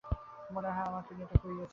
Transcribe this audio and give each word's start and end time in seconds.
মনে 0.53 0.69
হয় 0.75 0.85
আমার 0.85 1.03
কিডনিটা 1.07 1.35
খুইয়েছি। 1.41 1.65